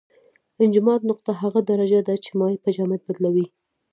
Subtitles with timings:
[0.63, 3.45] انجماد نقطه هغه درجه ده چې مایع په جامد بدلوي.